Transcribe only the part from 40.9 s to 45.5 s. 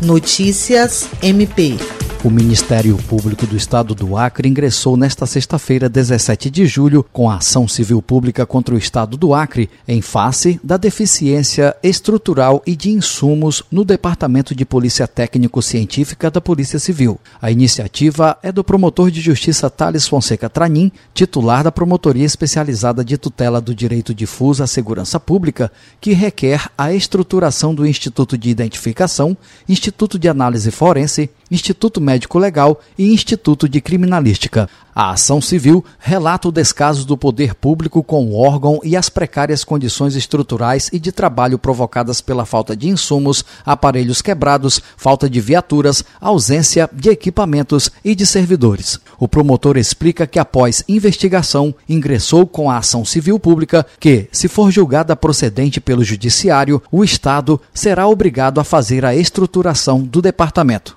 e de trabalho provocadas pela falta de insumos, aparelhos quebrados, falta de